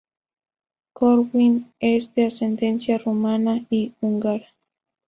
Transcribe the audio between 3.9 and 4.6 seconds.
húngara.